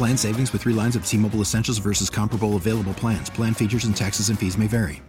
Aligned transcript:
Plan 0.00 0.16
savings 0.16 0.50
with 0.54 0.62
three 0.62 0.72
lines 0.72 0.96
of 0.96 1.04
T 1.04 1.18
Mobile 1.18 1.42
Essentials 1.42 1.76
versus 1.76 2.08
comparable 2.08 2.56
available 2.56 2.94
plans. 2.94 3.28
Plan 3.28 3.52
features 3.52 3.84
and 3.84 3.94
taxes 3.94 4.30
and 4.30 4.38
fees 4.38 4.56
may 4.56 4.66
vary. 4.66 5.02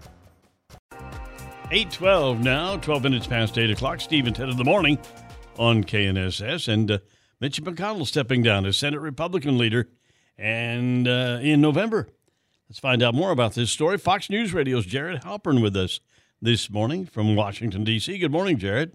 812 1.71 2.41
now, 2.41 2.75
12 2.75 3.03
minutes 3.03 3.25
past 3.25 3.57
8 3.57 3.71
o'clock. 3.71 4.01
Steve 4.01 4.27
and 4.27 4.35
Ted 4.35 4.49
of 4.49 4.57
the 4.57 4.65
morning 4.65 4.99
on 5.57 5.81
KNSS. 5.85 6.67
And 6.67 6.91
uh, 6.91 6.97
Mitch 7.39 7.63
McConnell 7.63 8.05
stepping 8.05 8.43
down 8.43 8.65
as 8.65 8.75
Senate 8.75 8.99
Republican 8.99 9.57
leader 9.57 9.87
and 10.37 11.07
uh, 11.07 11.39
in 11.41 11.61
November. 11.61 12.09
Let's 12.67 12.79
find 12.79 13.01
out 13.01 13.15
more 13.15 13.31
about 13.31 13.53
this 13.53 13.71
story. 13.71 13.97
Fox 13.97 14.29
News 14.29 14.53
Radio's 14.53 14.85
Jared 14.85 15.21
Halpern 15.21 15.61
with 15.61 15.77
us 15.77 16.01
this 16.41 16.69
morning 16.69 17.05
from 17.05 17.33
Washington, 17.37 17.85
D.C. 17.85 18.17
Good 18.17 18.33
morning, 18.33 18.57
Jared. 18.57 18.91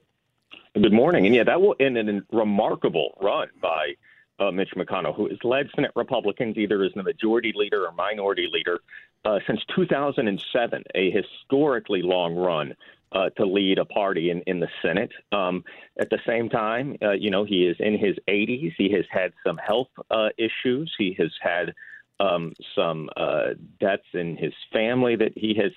Good 0.75 0.93
morning. 0.93 1.25
And 1.25 1.34
yeah, 1.34 1.45
that 1.45 1.62
will 1.62 1.75
end 1.81 1.97
in 1.97 2.11
a 2.11 2.37
remarkable 2.37 3.17
run 3.19 3.49
by 3.62 3.95
uh, 4.39 4.51
Mitch 4.51 4.70
McConnell, 4.77 5.15
who 5.15 5.29
has 5.29 5.39
led 5.45 5.69
Senate 5.75 5.92
Republicans 5.97 6.56
either 6.56 6.83
as 6.84 6.92
the 6.95 7.03
majority 7.03 7.53
leader 7.55 7.87
or 7.87 7.92
minority 7.92 8.48
leader 8.53 8.81
uh, 9.25 9.39
since 9.47 9.61
2007, 9.75 10.84
a 10.95 11.11
historically 11.11 12.03
long 12.03 12.34
run 12.34 12.75
uh, 13.12 13.31
to 13.31 13.47
lead 13.47 13.78
a 13.78 13.84
party 13.84 14.31
in, 14.31 14.43
in 14.47 14.61
the 14.61 14.69
Senate. 14.83 15.11
Um, 15.33 15.65
at 15.98 16.11
the 16.11 16.19
same 16.27 16.48
time, 16.48 16.97
uh, 17.03 17.12
you 17.12 17.31
know, 17.31 17.45
he 17.45 17.67
is 17.67 17.77
in 17.81 17.98
his 17.98 18.17
80s. 18.28 18.73
He 18.77 18.91
has 18.93 19.05
had 19.11 19.33
some 19.47 19.56
health 19.56 19.89
uh, 20.11 20.28
issues. 20.39 20.93
He 20.98 21.17
has 21.19 21.33
had 21.41 21.73
um, 22.21 22.53
some 22.75 23.09
uh, 23.17 23.50
deaths 23.81 24.06
in 24.15 24.37
his 24.37 24.53
family 24.73 25.17
that 25.17 25.33
he 25.37 25.55
has 25.61 25.73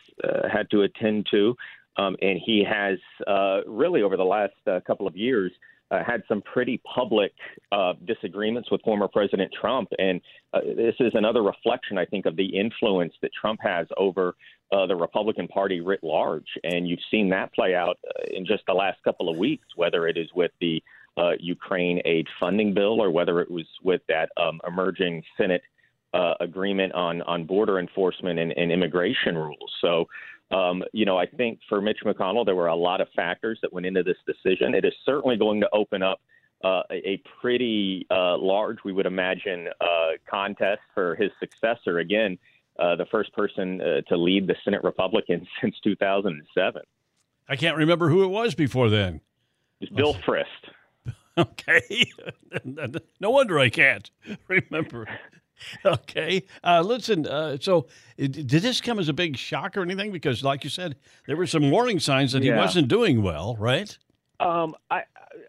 had 0.51 0.69
to 0.71 0.81
attend 0.83 1.27
to. 1.31 1.55
Um, 1.97 2.15
and 2.21 2.39
he 2.43 2.63
has 2.63 2.97
really, 3.67 4.03
over 4.03 4.17
the 4.17 4.23
last 4.23 4.53
couple 4.85 5.07
of 5.07 5.15
years, 5.15 5.51
uh, 5.91 6.03
had 6.03 6.23
some 6.27 6.41
pretty 6.41 6.81
public 6.93 7.31
uh, 7.71 7.93
disagreements 8.05 8.69
with 8.71 8.81
former 8.81 9.07
President 9.07 9.51
Trump. 9.59 9.89
And 9.97 10.21
uh, 10.53 10.59
this 10.75 10.95
is 10.99 11.11
another 11.15 11.41
reflection, 11.41 11.97
I 11.97 12.05
think, 12.05 12.25
of 12.25 12.35
the 12.35 12.45
influence 12.45 13.13
that 13.21 13.31
Trump 13.39 13.59
has 13.63 13.87
over 13.97 14.35
uh, 14.71 14.85
the 14.85 14.95
Republican 14.95 15.47
Party 15.47 15.81
writ 15.81 16.03
large. 16.03 16.47
And 16.63 16.87
you've 16.87 16.99
seen 17.09 17.29
that 17.29 17.53
play 17.53 17.75
out 17.75 17.97
uh, 18.07 18.23
in 18.31 18.45
just 18.45 18.63
the 18.67 18.73
last 18.73 19.03
couple 19.03 19.29
of 19.29 19.37
weeks, 19.37 19.65
whether 19.75 20.07
it 20.07 20.17
is 20.17 20.27
with 20.35 20.51
the 20.61 20.81
uh, 21.17 21.31
Ukraine 21.39 22.01
aid 22.05 22.27
funding 22.39 22.73
bill 22.73 23.01
or 23.01 23.09
whether 23.09 23.41
it 23.41 23.49
was 23.49 23.65
with 23.83 24.01
that 24.07 24.29
um, 24.37 24.61
emerging 24.67 25.23
Senate 25.37 25.61
agreement 26.41 26.91
on, 26.93 27.21
on 27.23 27.45
border 27.45 27.77
enforcement 27.77 28.39
and, 28.39 28.51
and 28.57 28.71
immigration 28.71 29.37
rules. 29.37 29.71
So, 29.79 30.05
um, 30.51 30.83
you 30.93 31.05
know, 31.05 31.17
I 31.17 31.25
think 31.25 31.59
for 31.69 31.81
Mitch 31.81 31.99
McConnell, 32.03 32.45
there 32.45 32.55
were 32.55 32.67
a 32.67 32.75
lot 32.75 33.01
of 33.01 33.07
factors 33.15 33.59
that 33.61 33.71
went 33.71 33.85
into 33.85 34.03
this 34.03 34.17
decision. 34.25 34.73
It 34.73 34.85
is 34.85 34.93
certainly 35.05 35.37
going 35.37 35.61
to 35.61 35.69
open 35.73 36.01
up 36.01 36.21
uh, 36.63 36.81
a 36.91 37.21
pretty 37.41 38.05
uh, 38.09 38.37
large, 38.37 38.77
we 38.83 38.91
would 38.91 39.05
imagine, 39.05 39.67
uh, 39.79 40.11
contest 40.29 40.81
for 40.93 41.15
his 41.15 41.31
successor. 41.39 41.99
Again, 41.99 42.37
uh, 42.79 42.95
the 42.95 43.05
first 43.05 43.33
person 43.33 43.81
uh, 43.81 44.01
to 44.07 44.17
lead 44.17 44.47
the 44.47 44.55
Senate 44.63 44.83
Republicans 44.83 45.47
since 45.61 45.75
2007. 45.83 46.81
I 47.47 47.55
can't 47.55 47.77
remember 47.77 48.09
who 48.09 48.23
it 48.23 48.27
was 48.27 48.55
before 48.55 48.89
then. 48.89 49.21
It's 49.79 49.91
Bill 49.91 50.13
Frist. 50.13 50.45
Okay. 51.37 52.05
no 52.65 53.29
wonder 53.29 53.59
I 53.59 53.69
can't 53.69 54.11
remember. 54.49 55.07
okay. 55.85 56.43
Uh, 56.63 56.81
listen, 56.81 57.27
uh, 57.27 57.57
so 57.59 57.87
did 58.17 58.49
this 58.49 58.81
come 58.81 58.99
as 58.99 59.09
a 59.09 59.13
big 59.13 59.37
shock 59.37 59.77
or 59.77 59.81
anything? 59.81 60.11
Because, 60.11 60.43
like 60.43 60.63
you 60.63 60.69
said, 60.69 60.95
there 61.27 61.37
were 61.37 61.47
some 61.47 61.69
warning 61.71 61.99
signs 61.99 62.31
that 62.33 62.43
he 62.43 62.51
wasn't 62.51 62.87
doing 62.87 63.21
well, 63.21 63.55
right? 63.59 63.97
Um, 64.39 64.75
I 64.89 65.01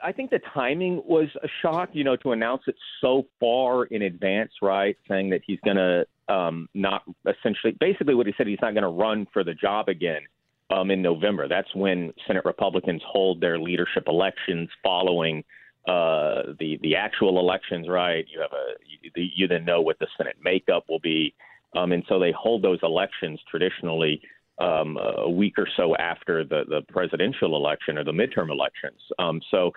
I 0.03 0.12
think 0.12 0.31
the 0.31 0.41
timing 0.53 1.03
was 1.06 1.28
a 1.43 1.48
shock. 1.62 1.91
You 1.93 2.04
know, 2.04 2.16
to 2.16 2.32
announce 2.32 2.62
it 2.66 2.76
so 3.00 3.26
far 3.38 3.84
in 3.84 4.03
advance, 4.03 4.53
right? 4.62 4.97
Saying 5.09 5.31
that 5.31 5.43
he's 5.47 5.60
going 5.65 5.76
to 5.76 6.06
um, 6.31 6.69
not 6.75 7.03
essentially, 7.27 7.77
basically, 7.78 8.15
what 8.15 8.27
he 8.27 8.34
said, 8.37 8.47
he's 8.47 8.60
not 8.62 8.72
going 8.72 8.84
to 8.84 8.88
run 8.88 9.27
for 9.32 9.44
the 9.44 9.54
job 9.54 9.88
again 9.88 10.22
um, 10.71 10.91
in 10.91 11.03
November. 11.03 11.48
That's 11.48 11.75
when 11.75 12.12
Senate 12.27 12.44
Republicans 12.44 13.03
hold 13.06 13.41
their 13.41 13.59
leadership 13.59 14.04
elections 14.06 14.69
following 14.82 15.44
uh, 15.86 16.52
the 16.58 16.78
the 16.82 16.94
actual 16.94 17.38
elections 17.38 17.88
right. 17.88 18.26
You 18.32 18.41
have 18.41 18.52
a 18.52 18.74
you, 18.86 19.30
you 19.34 19.48
then 19.48 19.64
know 19.64 19.80
what 19.80 19.98
the 19.98 20.06
Senate 20.16 20.36
makeup 20.42 20.84
will 20.88 21.00
be, 21.00 21.34
um, 21.74 21.92
and 21.92 22.04
so 22.08 22.18
they 22.18 22.32
hold 22.32 22.62
those 22.62 22.78
elections 22.82 23.41
traditionally 23.50 24.20
um, 24.58 24.98
a 24.98 25.28
week 25.28 25.54
or 25.56 25.66
so 25.76 25.96
after 25.96 26.44
the 26.44 26.64
the 26.68 26.82
presidential 26.92 27.56
election 27.56 27.96
or 27.96 28.04
the 28.04 28.12
midterm 28.12 28.50
elections. 28.50 29.00
Um, 29.18 29.41
so 29.50 29.72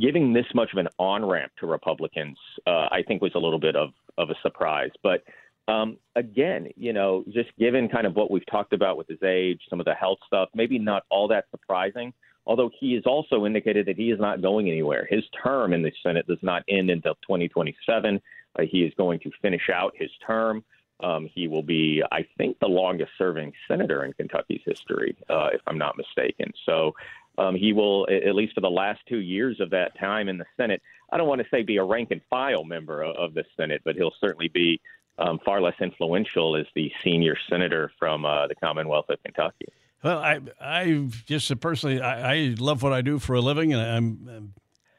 giving 0.00 0.32
this 0.32 0.44
much 0.54 0.70
of 0.72 0.78
an 0.78 0.88
on 0.98 1.24
ramp 1.24 1.52
to 1.60 1.66
Republicans, 1.66 2.36
uh, 2.66 2.88
I 2.90 3.02
think 3.08 3.22
was 3.22 3.32
a 3.34 3.38
little 3.38 3.60
bit 3.60 3.76
of 3.76 3.90
of 4.18 4.30
a 4.30 4.34
surprise, 4.42 4.90
but. 5.02 5.22
Um, 5.68 5.96
again, 6.14 6.68
you 6.76 6.92
know, 6.92 7.24
just 7.34 7.48
given 7.58 7.88
kind 7.88 8.06
of 8.06 8.14
what 8.14 8.30
we've 8.30 8.46
talked 8.48 8.72
about 8.72 8.96
with 8.96 9.08
his 9.08 9.20
age, 9.24 9.60
some 9.68 9.80
of 9.80 9.84
the 9.84 9.94
health 9.94 10.18
stuff, 10.24 10.48
maybe 10.54 10.78
not 10.78 11.02
all 11.10 11.26
that 11.26 11.46
surprising 11.50 12.12
although 12.46 12.70
he 12.78 12.94
has 12.94 13.04
also 13.06 13.44
indicated 13.44 13.86
that 13.86 13.96
he 13.96 14.10
is 14.10 14.20
not 14.20 14.42
going 14.42 14.68
anywhere. 14.68 15.06
His 15.10 15.24
term 15.42 15.72
in 15.72 15.82
the 15.82 15.92
Senate 16.02 16.26
does 16.26 16.38
not 16.42 16.62
end 16.68 16.90
until 16.90 17.14
2027. 17.26 18.20
Uh, 18.58 18.62
he 18.62 18.82
is 18.82 18.92
going 18.96 19.20
to 19.20 19.30
finish 19.42 19.68
out 19.72 19.94
his 19.96 20.10
term. 20.26 20.64
Um, 21.00 21.28
he 21.34 21.46
will 21.46 21.62
be, 21.62 22.02
I 22.10 22.26
think, 22.38 22.58
the 22.58 22.68
longest 22.68 23.10
serving 23.18 23.52
senator 23.68 24.04
in 24.04 24.12
Kentucky's 24.14 24.62
history, 24.64 25.16
uh, 25.28 25.48
if 25.52 25.60
I'm 25.66 25.76
not 25.76 25.98
mistaken. 25.98 26.52
So 26.64 26.94
um, 27.36 27.54
he 27.54 27.72
will, 27.72 28.06
at 28.10 28.34
least 28.34 28.54
for 28.54 28.62
the 28.62 28.70
last 28.70 29.00
two 29.06 29.18
years 29.18 29.60
of 29.60 29.70
that 29.70 29.98
time 29.98 30.28
in 30.28 30.38
the 30.38 30.46
Senate, 30.56 30.80
I 31.12 31.18
don't 31.18 31.28
want 31.28 31.42
to 31.42 31.46
say 31.50 31.62
be 31.62 31.76
a 31.76 31.84
rank 31.84 32.10
and 32.12 32.22
file 32.30 32.64
member 32.64 33.02
of, 33.02 33.16
of 33.16 33.34
the 33.34 33.44
Senate, 33.56 33.82
but 33.84 33.96
he'll 33.96 34.14
certainly 34.20 34.48
be 34.48 34.80
um, 35.18 35.38
far 35.44 35.60
less 35.60 35.74
influential 35.80 36.56
as 36.56 36.66
the 36.74 36.90
senior 37.04 37.36
senator 37.50 37.90
from 37.98 38.24
uh, 38.24 38.46
the 38.46 38.54
Commonwealth 38.54 39.06
of 39.10 39.22
Kentucky. 39.22 39.66
Well, 40.02 40.18
I 40.18 40.40
I 40.60 41.08
just 41.26 41.58
personally 41.60 42.00
I, 42.00 42.34
I 42.34 42.54
love 42.58 42.82
what 42.82 42.92
I 42.92 43.02
do 43.02 43.18
for 43.18 43.34
a 43.34 43.40
living, 43.40 43.72
and 43.72 43.82
I'm, 43.82 44.28
I'm, 44.28 44.54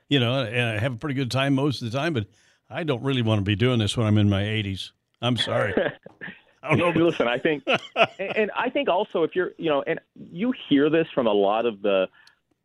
you 0.10 0.20
know, 0.20 0.44
and 0.44 0.78
I 0.78 0.80
have 0.80 0.94
a 0.94 0.98
pretty 0.98 1.16
good 1.16 1.32
time 1.32 1.56
most 1.56 1.82
of 1.82 1.92
the 1.92 1.98
time. 1.98 2.14
But 2.14 2.28
I 2.70 2.84
don't 2.84 3.04
really 3.04 3.22
want 3.22 3.40
to 3.40 3.44
be 3.44 3.56
doing 3.56 3.80
this 3.80 3.96
when 3.96 4.08
I'm 4.08 4.18
in 4.18 4.30
my 4.30 4.44
80s. 4.44 4.92
I'm 5.22 5.38
sorry. 5.38 5.74
I 6.64 6.76
don't 6.76 6.96
know. 6.96 7.06
Listen, 7.06 7.28
I 7.28 7.38
think, 7.38 7.64
and, 7.96 8.38
and 8.38 8.52
I 8.56 8.70
think 8.70 8.90
also 8.90 9.24
if 9.24 9.36
you're, 9.36 9.52
you 9.58 9.70
know, 9.70 9.84
and 9.88 10.00
you 10.16 10.54
hear 10.68 10.90
this 10.90 11.08
from 11.14 11.28
a 11.28 11.34
lot 11.34 11.66
of 11.66 11.82
the 11.82 12.08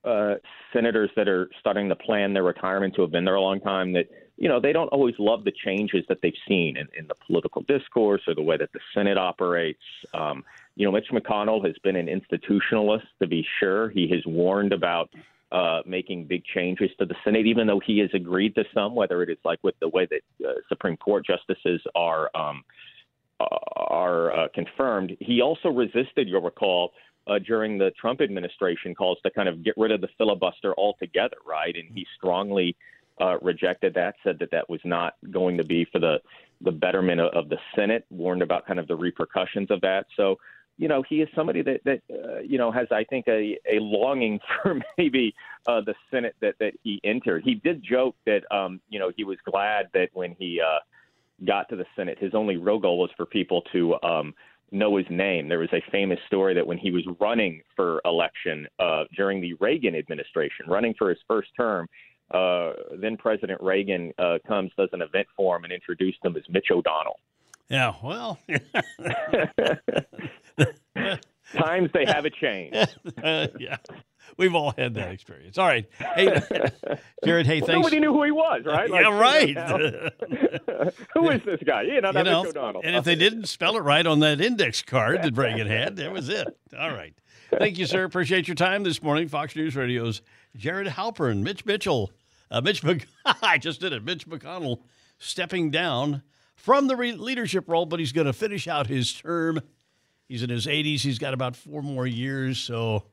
uh, 0.04 0.34
senators 0.72 1.10
that 1.16 1.28
are 1.28 1.48
starting 1.60 1.88
to 1.88 1.96
plan 1.96 2.32
their 2.32 2.42
retirement 2.42 2.94
who 2.96 3.02
have 3.02 3.12
been 3.12 3.24
there 3.24 3.36
a 3.36 3.40
long 3.40 3.60
time 3.60 3.92
that 3.92 4.06
you 4.36 4.48
know 4.48 4.60
they 4.60 4.72
don't 4.72 4.88
always 4.88 5.14
love 5.18 5.44
the 5.44 5.52
changes 5.64 6.04
that 6.08 6.18
they've 6.22 6.32
seen 6.48 6.76
in, 6.76 6.88
in 6.98 7.06
the 7.06 7.14
political 7.26 7.62
discourse 7.62 8.22
or 8.26 8.34
the 8.34 8.42
way 8.42 8.56
that 8.56 8.72
the 8.72 8.80
Senate 8.94 9.18
operates. 9.18 9.82
Um, 10.14 10.44
you 10.76 10.86
know, 10.86 10.92
Mitch 10.92 11.08
McConnell 11.12 11.64
has 11.66 11.76
been 11.82 11.96
an 11.96 12.06
institutionalist 12.06 13.06
to 13.20 13.26
be 13.26 13.46
sure. 13.60 13.90
He 13.90 14.08
has 14.08 14.20
warned 14.26 14.72
about 14.72 15.10
uh, 15.52 15.82
making 15.84 16.24
big 16.24 16.42
changes 16.44 16.90
to 16.98 17.04
the 17.04 17.14
Senate, 17.24 17.46
even 17.46 17.66
though 17.66 17.80
he 17.84 17.98
has 17.98 18.08
agreed 18.14 18.54
to 18.54 18.64
some, 18.72 18.94
whether 18.94 19.22
it 19.22 19.28
is 19.28 19.36
like 19.44 19.58
with 19.62 19.74
the 19.80 19.88
way 19.88 20.06
that 20.06 20.22
uh, 20.46 20.52
Supreme 20.68 20.96
Court 20.96 21.26
justices 21.26 21.80
are 21.94 22.30
um, 22.34 22.64
are 23.40 24.32
uh, 24.32 24.48
confirmed. 24.54 25.16
He 25.20 25.42
also 25.42 25.68
resisted, 25.68 26.28
you'll 26.28 26.42
recall, 26.42 26.92
uh, 27.26 27.38
during 27.38 27.78
the 27.78 27.90
Trump 28.00 28.20
administration 28.20 28.94
calls 28.94 29.18
to 29.24 29.30
kind 29.30 29.48
of 29.48 29.64
get 29.64 29.74
rid 29.76 29.92
of 29.92 30.00
the 30.00 30.08
filibuster 30.18 30.74
altogether, 30.76 31.36
right? 31.46 31.74
And 31.74 31.88
he 31.94 32.06
strongly 32.16 32.76
uh, 33.20 33.38
rejected 33.40 33.94
that, 33.94 34.14
said 34.24 34.38
that 34.40 34.50
that 34.50 34.68
was 34.68 34.80
not 34.84 35.14
going 35.30 35.56
to 35.56 35.64
be 35.64 35.86
for 35.92 35.98
the 35.98 36.18
the 36.62 36.72
betterment 36.72 37.20
of, 37.20 37.32
of 37.34 37.48
the 37.48 37.58
Senate, 37.74 38.04
warned 38.10 38.40
about 38.42 38.66
kind 38.66 38.78
of 38.78 38.86
the 38.86 38.94
repercussions 38.94 39.68
of 39.70 39.80
that. 39.80 40.06
So, 40.16 40.36
you 40.78 40.86
know, 40.86 41.02
he 41.08 41.20
is 41.20 41.28
somebody 41.34 41.60
that 41.62 41.80
that 41.84 42.00
uh, 42.10 42.40
you 42.40 42.58
know 42.58 42.70
has, 42.70 42.86
I 42.90 43.04
think, 43.04 43.26
a 43.28 43.58
a 43.70 43.78
longing 43.80 44.40
for 44.62 44.80
maybe 44.96 45.34
uh, 45.66 45.80
the 45.80 45.94
Senate 46.10 46.34
that 46.40 46.54
that 46.60 46.74
he 46.82 47.00
entered. 47.04 47.42
He 47.44 47.54
did 47.54 47.82
joke 47.82 48.16
that 48.26 48.42
um, 48.54 48.80
you 48.88 48.98
know 48.98 49.10
he 49.16 49.24
was 49.24 49.38
glad 49.44 49.88
that 49.94 50.10
when 50.12 50.34
he 50.38 50.60
uh, 50.60 50.78
got 51.44 51.68
to 51.68 51.76
the 51.76 51.86
Senate, 51.96 52.18
his 52.18 52.34
only 52.34 52.56
real 52.56 52.78
goal 52.78 52.98
was 52.98 53.10
for 53.16 53.26
people 53.26 53.62
to 53.72 53.96
um, 54.02 54.34
know 54.70 54.96
his 54.96 55.06
name. 55.10 55.48
There 55.48 55.58
was 55.58 55.72
a 55.72 55.82
famous 55.90 56.18
story 56.26 56.54
that 56.54 56.66
when 56.66 56.78
he 56.78 56.90
was 56.90 57.04
running 57.20 57.60
for 57.76 58.00
election 58.04 58.66
uh, 58.78 59.04
during 59.14 59.40
the 59.40 59.54
Reagan 59.54 59.94
administration, 59.94 60.66
running 60.66 60.94
for 60.98 61.10
his 61.10 61.18
first 61.28 61.50
term, 61.56 61.86
uh, 62.32 62.72
then 62.98 63.16
President 63.16 63.60
Reagan 63.62 64.12
uh, 64.18 64.38
comes, 64.46 64.70
does 64.76 64.88
an 64.92 65.02
event 65.02 65.26
for 65.36 65.56
him, 65.56 65.64
and 65.64 65.72
introduced 65.72 66.18
him 66.24 66.36
as 66.36 66.42
Mitch 66.48 66.68
O'Donnell. 66.70 67.18
Yeah, 67.68 67.94
well, 68.02 68.38
times 71.56 71.90
they 71.94 72.04
have 72.06 72.24
a 72.24 72.30
change. 72.30 72.74
uh, 73.22 73.46
yeah, 73.58 73.76
we've 74.36 74.54
all 74.54 74.72
had 74.76 74.94
that 74.94 75.10
experience. 75.12 75.56
All 75.58 75.66
right, 75.66 75.88
hey, 76.14 76.26
Jared. 77.24 77.46
Hey, 77.46 77.60
well, 77.60 77.66
thanks. 77.68 77.82
Nobody 77.82 78.00
knew 78.00 78.12
who 78.12 78.24
he 78.24 78.30
was, 78.30 78.62
right? 78.66 78.90
yeah, 78.90 79.08
Like, 79.08 79.56
right. 79.56 81.02
who 81.14 81.30
is 81.30 81.42
this 81.44 81.60
guy? 81.64 81.82
You 81.82 82.00
know, 82.00 82.08
you 82.08 82.14
not 82.14 82.24
know, 82.24 82.42
Mitch 82.42 82.50
O'Donnell. 82.50 82.82
and 82.84 82.96
if 82.96 83.04
they 83.04 83.14
didn't 83.16 83.46
spell 83.46 83.76
it 83.76 83.80
right 83.80 84.06
on 84.06 84.20
that 84.20 84.40
index 84.40 84.82
card 84.82 85.22
that 85.22 85.36
Reagan 85.36 85.66
had, 85.66 85.96
that 85.96 86.12
was 86.12 86.28
it. 86.28 86.46
All 86.78 86.90
right. 86.92 87.14
Thank 87.58 87.78
you, 87.78 87.84
sir. 87.86 88.04
Appreciate 88.04 88.48
your 88.48 88.54
time 88.54 88.82
this 88.82 89.02
morning. 89.02 89.28
Fox 89.28 89.54
News 89.54 89.76
Radio's 89.76 90.22
Jared 90.56 90.88
Halpern, 90.88 91.42
Mitch 91.42 91.66
Mitchell, 91.66 92.10
uh, 92.52 92.60
Mitch. 92.60 92.84
Mc- 92.84 93.06
I 93.42 93.58
just 93.58 93.80
did 93.80 93.92
it. 93.92 94.04
Mitch 94.04 94.28
McConnell 94.28 94.78
stepping 95.18 95.70
down 95.70 96.22
from 96.54 96.86
the 96.86 96.94
re- 96.94 97.12
leadership 97.12 97.64
role, 97.68 97.86
but 97.86 97.98
he's 97.98 98.12
going 98.12 98.26
to 98.28 98.32
finish 98.32 98.68
out 98.68 98.86
his 98.86 99.12
term. 99.12 99.60
He's 100.28 100.42
in 100.44 100.50
his 100.50 100.66
80s. 100.66 101.00
He's 101.00 101.18
got 101.18 101.34
about 101.34 101.56
four 101.56 101.82
more 101.82 102.06
years, 102.06 102.58
so 102.60 103.04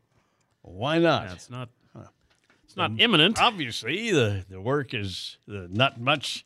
why 0.61 0.99
not? 0.99 1.23
Yeah, 1.25 1.33
it's 1.33 1.49
not. 1.49 1.69
It's 2.63 2.77
not 2.77 2.91
imminent. 2.99 3.41
Obviously, 3.41 4.11
the, 4.11 4.45
the 4.47 4.61
work 4.61 4.93
is 4.93 5.37
uh, 5.51 5.65
not 5.71 5.99
much, 5.99 6.45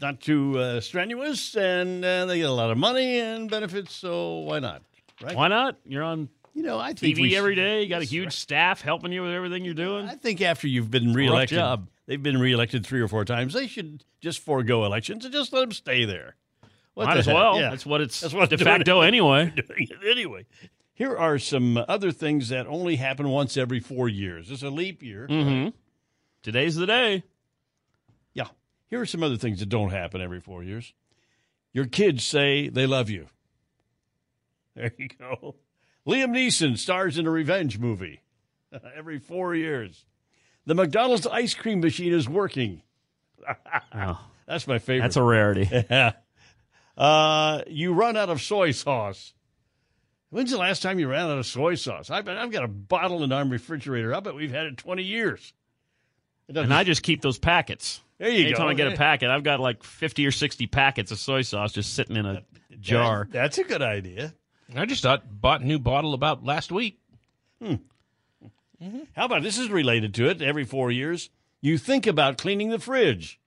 not 0.00 0.20
too 0.20 0.56
uh, 0.56 0.80
strenuous, 0.80 1.56
and 1.56 2.04
uh, 2.04 2.24
they 2.26 2.38
get 2.38 2.48
a 2.48 2.52
lot 2.52 2.70
of 2.70 2.78
money 2.78 3.18
and 3.18 3.50
benefits, 3.50 3.92
so 3.92 4.38
why 4.38 4.60
not? 4.60 4.82
Right? 5.20 5.34
Why 5.36 5.48
not? 5.48 5.76
You're 5.84 6.04
on 6.04 6.28
You 6.54 6.62
know, 6.62 6.78
I 6.78 6.92
think 6.92 7.18
TV 7.18 7.32
every 7.32 7.56
day. 7.56 7.82
You 7.82 7.88
got 7.88 8.00
a 8.00 8.04
huge 8.04 8.32
staff 8.32 8.80
helping 8.80 9.10
you 9.10 9.22
with 9.22 9.32
everything 9.32 9.64
you're 9.64 9.74
doing. 9.74 10.08
I 10.08 10.14
think 10.14 10.40
after 10.40 10.68
you've 10.68 10.88
been 10.90 11.14
reelected, 11.14 11.58
job. 11.58 11.88
They've 12.10 12.22
been 12.22 12.38
reelected 12.38 12.84
three 12.84 13.00
or 13.00 13.06
four 13.06 13.24
times. 13.24 13.54
They 13.54 13.68
should 13.68 14.02
just 14.20 14.40
forego 14.44 14.84
elections 14.84 15.24
and 15.24 15.32
just 15.32 15.52
let 15.52 15.60
them 15.60 15.70
stay 15.70 16.04
there. 16.04 16.34
What 16.94 17.06
Might 17.06 17.14
the 17.14 17.18
as 17.20 17.26
heck? 17.26 17.34
well. 17.36 17.60
Yeah. 17.60 17.70
That's 17.70 17.86
what 17.86 18.00
it's 18.00 18.20
That's 18.20 18.34
what 18.34 18.50
de 18.50 18.58
facto 18.58 19.00
anyway. 19.02 19.54
anyway. 20.04 20.44
Here 20.92 21.16
are 21.16 21.38
some 21.38 21.78
other 21.88 22.10
things 22.10 22.48
that 22.48 22.66
only 22.66 22.96
happen 22.96 23.28
once 23.28 23.56
every 23.56 23.78
four 23.78 24.08
years. 24.08 24.50
It's 24.50 24.64
a 24.64 24.70
leap 24.70 25.04
year. 25.04 25.28
Mm-hmm. 25.30 25.68
Today's 26.42 26.74
the 26.74 26.86
day. 26.86 27.22
Yeah. 28.34 28.48
Here 28.88 29.00
are 29.00 29.06
some 29.06 29.22
other 29.22 29.36
things 29.36 29.60
that 29.60 29.68
don't 29.68 29.90
happen 29.90 30.20
every 30.20 30.40
four 30.40 30.64
years. 30.64 30.92
Your 31.72 31.86
kids 31.86 32.24
say 32.24 32.68
they 32.68 32.86
love 32.86 33.08
you. 33.08 33.28
There 34.76 34.92
you 34.98 35.08
go. 35.08 35.56
Liam 36.06 36.30
Neeson 36.30 36.78
stars 36.78 37.18
in 37.18 37.26
a 37.26 37.30
revenge 37.30 37.78
movie 37.78 38.20
every 38.96 39.18
four 39.18 39.54
years. 39.54 40.06
The 40.66 40.74
McDonald's 40.74 41.26
ice 41.26 41.54
cream 41.54 41.80
machine 41.80 42.12
is 42.12 42.28
working. 42.28 42.82
Oh, 43.94 44.20
That's 44.46 44.66
my 44.66 44.78
favorite. 44.78 45.02
that's 45.06 45.16
a 45.16 45.22
rarity. 45.22 45.68
Yeah. 45.90 46.12
Uh, 46.96 47.62
you 47.68 47.92
run 47.94 48.16
out 48.16 48.28
of 48.28 48.42
soy 48.42 48.72
sauce. 48.72 49.32
When's 50.30 50.50
the 50.50 50.58
last 50.58 50.82
time 50.82 50.98
you 50.98 51.08
ran 51.08 51.30
out 51.30 51.38
of 51.38 51.46
soy 51.46 51.74
sauce? 51.76 52.10
I've, 52.10 52.28
I've 52.28 52.50
got 52.50 52.64
a 52.64 52.68
bottle 52.68 53.22
in 53.22 53.32
our 53.32 53.44
refrigerator. 53.44 54.14
I 54.14 54.20
bet 54.20 54.34
we've 54.34 54.50
had 54.52 54.66
it 54.66 54.76
20 54.76 55.02
years. 55.02 55.52
It 56.48 56.56
And 56.56 56.74
I 56.74 56.84
just 56.84 57.02
keep 57.02 57.22
those 57.22 57.38
packets. 57.38 58.00
there 58.18 58.28
you 58.28 58.46
Anytime 58.46 58.66
go. 58.66 58.70
I 58.70 58.74
get 58.74 58.92
a 58.92 58.96
packet, 58.96 59.30
I've 59.30 59.44
got 59.44 59.60
like 59.60 59.82
50 59.82 60.26
or 60.26 60.32
60 60.32 60.66
packets 60.66 61.10
of 61.10 61.18
soy 61.18 61.42
sauce 61.42 61.72
just 61.72 61.94
sitting 61.94 62.16
in 62.16 62.26
a 62.26 62.42
jar. 62.80 63.26
That's 63.30 63.58
a 63.58 63.64
good 63.64 63.82
idea. 63.82 64.34
I 64.76 64.84
just 64.84 65.02
thought 65.02 65.22
bought 65.40 65.62
a 65.62 65.66
new 65.66 65.78
bottle 65.78 66.12
about 66.14 66.44
last 66.44 66.70
week. 66.70 66.98
Mm-hmm. 68.82 69.00
How 69.14 69.26
about 69.26 69.42
this 69.42 69.58
is 69.58 69.68
related 69.68 70.14
to 70.14 70.28
it 70.28 70.40
every 70.40 70.64
four 70.64 70.90
years? 70.90 71.30
You 71.60 71.76
think 71.76 72.06
about 72.06 72.38
cleaning 72.38 72.70
the 72.70 72.78
fridge. 72.78 73.38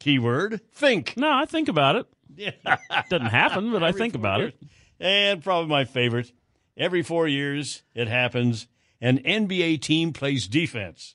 Keyword 0.00 0.60
think. 0.72 1.16
No, 1.16 1.32
I 1.32 1.44
think 1.46 1.68
about 1.68 1.96
it. 1.96 2.06
Yeah. 2.36 2.50
Doesn't 3.10 3.28
happen, 3.28 3.72
but 3.72 3.82
I 3.82 3.92
think 3.92 4.14
about 4.14 4.40
years. 4.40 4.52
it. 4.60 4.68
And 4.98 5.42
probably 5.44 5.68
my 5.70 5.84
favorite. 5.84 6.32
Every 6.76 7.02
four 7.02 7.28
years 7.28 7.82
it 7.94 8.08
happens. 8.08 8.66
An 9.00 9.18
NBA 9.18 9.80
team 9.82 10.12
plays 10.12 10.48
defense. 10.48 11.14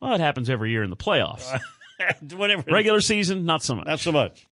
Well, 0.00 0.14
it 0.14 0.20
happens 0.20 0.48
every 0.48 0.70
year 0.70 0.82
in 0.82 0.90
the 0.90 0.96
playoffs. 0.96 1.60
Whatever. 2.32 2.62
Regular 2.70 3.00
season, 3.00 3.44
not 3.44 3.62
so 3.62 3.74
much. 3.74 3.86
Not 3.86 4.00
so 4.00 4.12
much. 4.12 4.46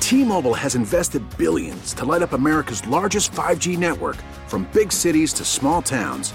T-Mobile 0.00 0.54
has 0.54 0.74
invested 0.74 1.22
billions 1.38 1.94
to 1.94 2.04
light 2.04 2.22
up 2.22 2.32
America's 2.32 2.86
largest 2.86 3.32
5G 3.32 3.78
network 3.78 4.16
from 4.46 4.68
big 4.72 4.92
cities 4.92 5.32
to 5.34 5.44
small 5.44 5.80
towns, 5.80 6.34